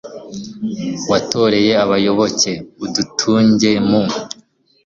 watoreye 1.09 1.71
abayoboke, 1.83 2.51
udutunge 2.85 3.71
mu 3.89 4.01